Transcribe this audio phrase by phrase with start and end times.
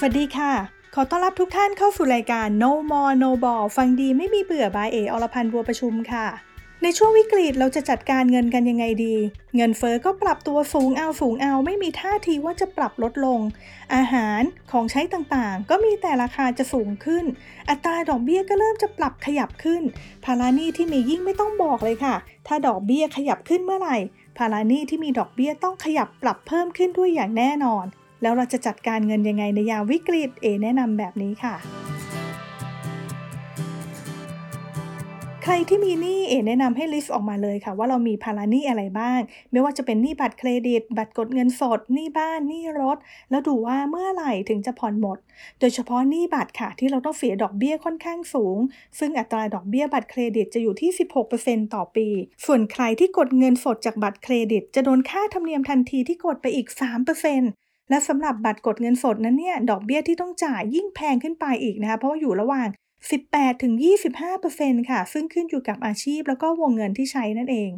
[0.00, 0.52] สวัสดีค่ะ
[0.94, 6.26] ขอต้อนรับทุกท่านเข้าสู่รายการ No More No Ball ฟังดีไม่มีเบื่อบายเออรพันธ์บัวประชุมค่ะ
[6.82, 9.14] ในช่วงวิกฤตเราจะจัดการเงินกันยังไงดี
[9.56, 13.40] เงินเฟอ้อก็ปรับตัวสูงเอาสูงเอาไม่มีท่าทีว่าจะปรับลดลง
[13.94, 17.24] อาหารของใช้ต่างๆ ก็มีแต่ราคาจะสูงขึ้น
[17.70, 19.82] อัตราดอกเบี้ยก็เริ่มจะปรับขยับขึ้น
[20.24, 22.14] ภาระหนี้ที่มียิ่งไม่ต้องบอกเลยค่ะ
[22.46, 23.96] ถ้าดอกเบี้ยขยับขึ้นเมื่อไหร่
[24.38, 27.86] ภาระหนี้ที่มีดอกเบี้ยต้องขยับปรับเพิ่มขึ้นด้วยอย่างแน่นอน
[28.22, 31.56] แล้วเราจะจัดการเงินยังไงในยามวิกฤตเอแนะนำแบบนี้ค่ะ
[35.50, 39.20] ใครที่มีหนี้เอแนะนำให้ลิสต์ออกมาเลยค่ะ ว่าเรามีภาระหนี้อะไรบ้าง
[39.52, 42.98] ไม่ว่าจะเป็นหนี้บัตรเครดิต บัตรกดเงินสดหนี้บ้านหนี้รถ
[43.30, 45.18] แล้วดูว่าเมื่อไหร่ถึงจะผ่อนหมด
[45.60, 48.58] โดยเฉพาะหนี้บัตรค่ะที่เราต้องเสียดอกเบี้ยค่อนข้างสูง
[48.98, 50.90] ซึ่งอัตราดอกเบี้ยบัตรเครดิตจะอยู่ที่
[51.32, 52.08] 16%ต่อปี
[52.46, 62.68] ส่วนใครที่กดเงินสดจากบัตรเครดิต จะโดนค่าธรรมเนียมทันทีที่กดไปอีก 3% และสำหรับบัตรกดเงินสดนั้นเนี่ยดอกเบี้ยที่ต้องจ่ายยิ่งแพงขึ้นไปอีกนะคะเพราะว่าอยู่ระหว่าง
[63.58, 67.72] 18-25%ค่ะ ซึ่งขึ้นอยู่กับอาชีพแล้วก็วงเงินที่ใช้นั่นเอง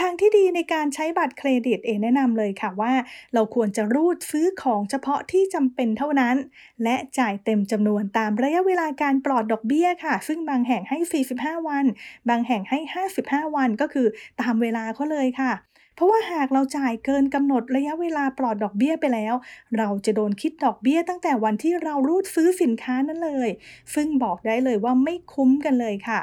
[0.00, 2.94] ทางที่ดีในการใช้บัตรเครดิตเองแนะนำเลยค่ะว่า
[3.34, 6.36] เราควรจะรูดซื้อของเฉพาะที่จำเป็นเท่านั้น
[6.84, 11.84] และจ่ายเต็มจำนวนตามระยะเวลาการปลอดดอกเบี้ยค่ะ ซึ่งบางแห่งให้ 45 วัน
[12.28, 12.78] บางแห่งให้
[13.18, 14.06] 55 วันก็คือ
[14.40, 15.52] ตามเวลาเขาเลยค่ะ
[15.96, 19.34] เพราะว่าหากเราจ่ายเกินกำหนดระยะเวลาปลอดดอกเบี้ยไปแล้ว
[19.78, 23.48] เราจะโดนคิดดอกเบี้ยตั้งแต่วันที่เรารูดซื้อสินค้านั้นเลย
[23.94, 26.20] ซึ่งบอกได้เลยว่าไม่คุ้มกันเลยค่ะ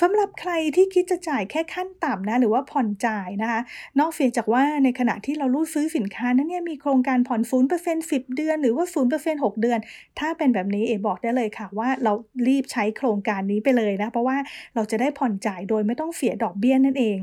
[0.00, 3.60] สำหรับใครที่คิดจะจ่ายแค่ขั้นต่ำนะหรือว่าผ่อนจ่ายนะคะ
[4.00, 9.78] นอกเสียจากว่าในขณะที่เรารูดซื้อสินค้านั้นเนี่ยมีโครงการผ่อนศูนเปอร์เซ็นต์สิบเดือนหรือว่าศูนเปอร์เซ็นต์หกเดือน
[10.18, 12.12] ถ้าเป็นแบบนี้เอบอกได้เลยค่ะว่าเรา
[12.48, 14.36] รีบใช้โครงการนี้ไปเลยนะ เพราะว่า
[14.74, 17.18] เราจะได้ผ่อนจ่ายโดยไม่ต้องเสียดอกเบี้ยนั่นเอง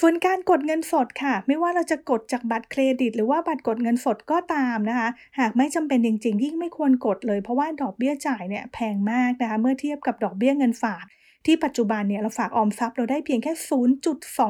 [0.00, 5.08] ส่วนการกดเงินสดค่ะ ไม่ว่าเราจะกดจากบัตรเครดิต หรือว่าบัตรกดเงินสดก็ตามนะคะ
[5.38, 11.04] หากไม่จำเป็นจริงๆยิ่งไม่ควรกดเลย เพราะว่าดอกเบี้ยจ่ายเนี่ยแพงมากนะคะ เมื่อเทียบกับดอกเบี้ยเงินฝาก
[11.46, 13.52] ที่ปัจจุบันเนี่ยเราฝากออมทรัพย์เราได้เพียงแค่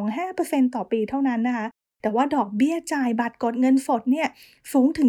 [0.08, 1.66] 0.25%ต่อปีเท่านั้นนะคะ
[2.02, 4.28] แต่ว่าดอกเบี้ยจ่ายบัตรกดเงินสดเนี่ย
[4.72, 5.08] สูงถึง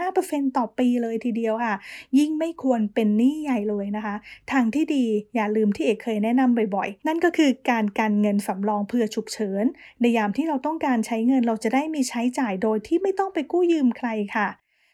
[0.00, 1.74] 25%ต่อปีเลยทีเดียวค่ะ
[2.18, 4.16] ยิ่งไม่ควรเป็นหนี้ใหญ่เลยนะคะ
[4.52, 5.04] ทางที่ดี
[5.34, 9.64] อย่าลืมที่เอกเคยแนะนำบ่อยๆ นั่นก็คือการกันเงินสำรองเพื่อฉุกเฉิน
[10.00, 14.48] ในยามที่เราต้องการใช้เงินเราจะได้มีใช้จ่ายโดยที่ไม่ต้องไปกู้ยืมใครค่ะ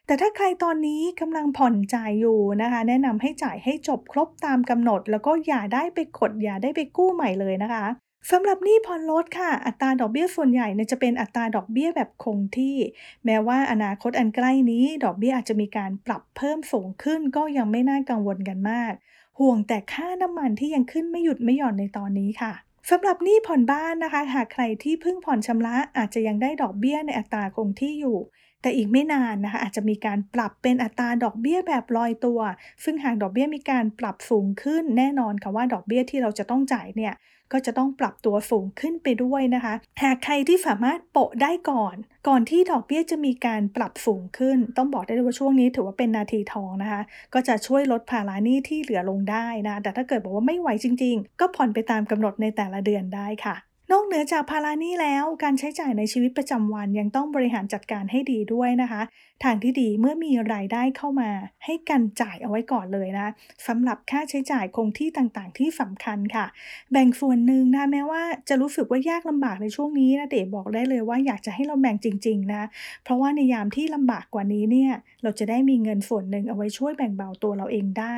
[0.07, 7.85] แต่ถ้าใครตอนนี้กำลังผ่อนจ่ายอยู่นะคะ แนะนำให้จ่ายให้จบครบตามกำหนด แล้วก็อย่าได้ไปกดอย่าได้ไปกู้ใหม่เลยนะคะ
[8.31, 12.77] สำหรับหนี้ผ่อนรถค่ะ อัตราดอกเบี้ยส่วนใหญ่เนี่ยจะเป็นอัตราดอกเบี้ยแบบคงที่
[13.25, 18.93] แม้ว่าอนาคตอันใกล้นี้ ดอกเบี้ยอาจจะมีการปรับเพิ่มสูงขึ้นก็ยังไม่น่ากังวลกันมาก
[19.39, 22.53] ห่วงแต่ค่าน้ำมันที่ยังขึ้นไม่หยุดไม่หย่อนในตอนนี้ค่ะ
[22.91, 28.19] สำหรับหนี้ผ่อนบ้านนะคะ หากใครที่เพิ่งผ่อนชำระอาจจะยังได้ดอกเบี้ยในอัตราคงที่อยู่
[28.63, 32.41] แต่อีกไม่นานนะคะอาจจะมีการปรับเป็นอัตราดอกเบี้ยแบบลอยตัว
[32.85, 37.15] ซึ่งหากดอกเบี้ยมีการปรับสูงขึ้นแน่นอนค่ะว่าดอกเบี้ยที่เราจะต้องจ่ายเนี่ย
[37.53, 41.95] ก็จะต้องปรับตัวสูงขึ้นไปด้วยนะคะ หากใครที่สามารถโปะได้ก่อน
[42.29, 47.03] ก่อนที่ดอกเบี้ยจะมีการปรับสูงขึ้น ต้องบอกได้เลยว่าช่วงนี้ถือว่าเป็นนาทีทองนะคะ
[47.35, 59.03] ก็จะช่วยลดภาระหนี้ที่เหลือลงได้นะ แต่ถ้าเกิดบอกว่าไม่ไหวจริง ๆ ก็ผ่อนไปตามกำหนดในแต่ละเดือนได้ค่ะ นอกเหนือจากภาระนี้แล้วการใช้จ่ายในชีวิตประจำวันยังต้องบริหารจัดการให้ดีด้วยนะคะ
[59.45, 61.31] ทางที่ดีเมื่อมีรายได้เข้ามา
[61.65, 63.29] ให้กันจ่ายเอาไว้ก่อนเลยนะ
[63.67, 66.47] สำหรับค่าใช้จ่ายคงที่ต่างๆ ที่สำคัญค่ะ
[66.93, 72.63] แบ่งส่วนหนึ่งนะแม้ว่าจะรู้สึกว่ายากลำบากในช่วงนี้นะเด๋บอกได้เลยว่าอยากจะให้เราแบ่งจริง ๆ นะ
[73.05, 78.17] เพราะว่าในยามที่ลำบากกว่านี้เนี่ยเราจะได้มีเงินส่วนหนึ่งเอาไว้ช่วยแบ่งเบาตัวเราเองได้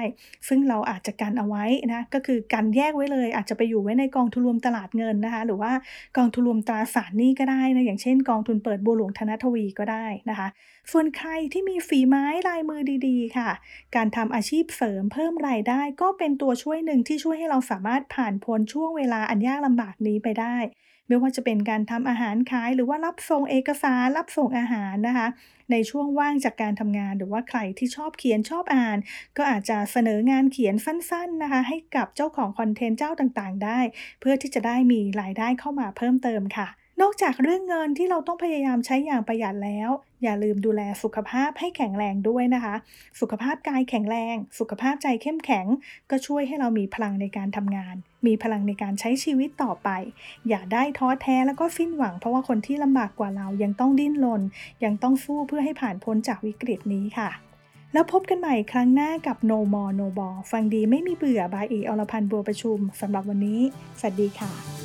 [0.49, 5.73] ซึ่งเราอาจจะกันเอาไว้นะก็คือการแยกไว้เลย อาจจะไปอยู่ไว้ในกองทุนรวมตลาดเงินนะคะหรือว่า
[6.17, 10.49] กองทุนรวมตราสารหนี้ก็ได้นะอย่างเช่นกองทุนเปิดบัวหลวงธนทวีก็ได้นะคะ
[10.93, 13.51] ส่วนใครที่มีฝีไม้ลายมือดีๆ ค่ะ
[13.97, 20.57] การทำอาชีพเสริมเพิ่มรายได้ก็เป็นตัวช่วยหนึ่งที่ช่วยให้เราสามารถผ่านพ้นช่วงเวลาอันยากลำบากนี้ไปได้
[21.11, 25.29] ไม่ว่าจะเป็นการทำอาหารขายหรือว่ารับส่งเอกสารรับส่งอาหารนะคะ
[25.71, 28.99] ในช่วงว่างจากการทำงานหรือว่าใครที่ชอบเขียนชอบอ่าน
[29.37, 33.81] ก็อาจจะเสนองานเขียนสั้นๆนะคะ ให้กับเจ้าของคอนเทนต์เจ้าต่างๆ ได้
[34.21, 36.69] เพื่อที่จะได้มีรายได้เข้ามาเพิ่มเติมค่ะ
[37.01, 39.91] นอกจากเรื่องเงินที่เราต้องพยายามใช้อย่างประหยัดแล้ว
[40.23, 42.75] อย่าลืมดูแลสุขภาพให้แข็งแรงด้วยนะคะ
[43.21, 45.67] สุขภาพกายแข็งแรง สุขภาพใจเข้มแข็ง
[46.11, 47.95] ก็ช่วยให้เรามีพลังในการทำงาน
[48.27, 49.89] มีพลังในการใช้ชีวิตต่อไป
[50.49, 54.43] อย่าได้ท้อแท้แล้วก็สิ้นหวัง เพราะว่าคนที่ลำบากกว่าเรายังต้องดิ้นรน
[54.85, 57.31] ยังต้องสู้เพื่อให้ผ่านพ้นจากวิกฤตนี้ค่ะ
[57.93, 63.61] แล้วพบกันใหม่ครั้งหน้ากับ No More No Ball ฟังดีไม่มีเบื่อบายเออรพันธ์บัวประชุมสำหรับวันนี้
[64.01, 64.80] สวัสดีค่ะ